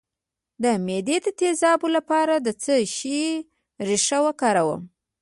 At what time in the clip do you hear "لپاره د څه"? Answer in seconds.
1.97-2.73